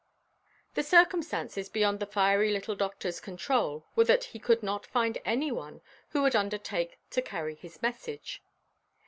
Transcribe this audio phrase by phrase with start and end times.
[0.73, 5.51] The circumstances beyond the fiery little doctorʼs control were that he could not find any
[5.51, 8.41] one who would undertake to carry his message.